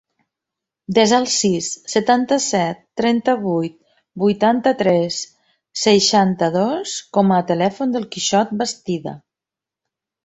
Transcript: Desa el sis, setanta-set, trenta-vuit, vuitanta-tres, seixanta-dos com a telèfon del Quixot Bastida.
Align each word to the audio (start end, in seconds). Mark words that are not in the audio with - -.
Desa 0.97 1.17
el 1.23 1.27
sis, 1.33 1.67
setanta-set, 1.95 2.79
trenta-vuit, 3.01 3.75
vuitanta-tres, 4.23 5.21
seixanta-dos 5.85 6.97
com 7.19 7.35
a 7.37 7.41
telèfon 7.53 7.97
del 7.99 8.11
Quixot 8.17 8.57
Bastida. 8.65 9.19